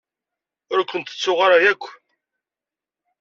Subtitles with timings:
[0.71, 1.83] Ur ken-ttuɣ ara akk.